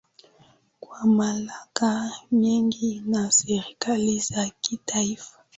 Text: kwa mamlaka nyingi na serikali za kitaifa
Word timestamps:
kwa 0.79 1.05
mamlaka 1.05 2.11
nyingi 2.31 3.03
na 3.07 3.31
serikali 3.31 4.19
za 4.19 4.51
kitaifa 4.61 5.39